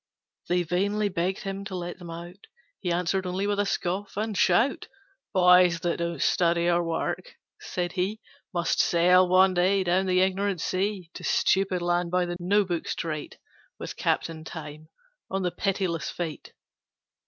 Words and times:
They 0.49 0.63
vainly 0.63 1.09
begged 1.09 1.41
him 1.43 1.63
to 1.65 1.75
let 1.75 1.99
them 1.99 2.09
out, 2.09 2.47
He 2.79 2.91
answered 2.91 3.27
only 3.27 3.45
with 3.45 3.63
scoff 3.69 4.17
and 4.17 4.35
shout. 4.35 4.87
'Boys 5.31 5.79
that 5.81 5.99
don't 5.99 6.19
study 6.23 6.67
or 6.67 6.83
work,' 6.83 7.35
said 7.59 7.91
he, 7.91 8.19
'Must 8.51 8.79
sail 8.79 9.27
one 9.29 9.53
day 9.53 9.83
down 9.83 10.07
the 10.07 10.21
Ignorant 10.21 10.59
Sea 10.59 11.11
To 11.13 11.23
Stupid 11.23 11.83
Land 11.83 12.09
by 12.09 12.25
the 12.25 12.35
No 12.39 12.65
Book 12.65 12.87
Strait, 12.87 13.37
With 13.77 13.95
Captain 13.95 14.43
Time 14.43 14.89
on 15.29 15.43
the 15.43 15.51
Pitiless 15.51 16.09
Fate. 16.09 16.53